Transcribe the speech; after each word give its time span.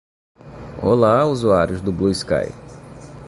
Olá, 0.81 1.27
usuários 1.27 1.79
do 1.79 1.91
BlueSky 1.91 2.51